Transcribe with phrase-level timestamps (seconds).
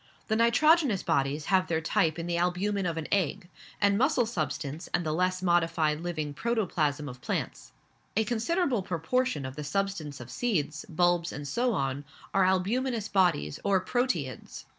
[0.29, 3.47] The nitrogenous bodies have their type in the albumen of an egg;
[3.79, 7.71] and muscle substance and the less modified living "protoplasm" of plants,
[8.17, 12.03] a considerable proportion of the substance of seeds, bulbs, and so on,
[12.33, 14.65] are albuminous bodies, or proteids.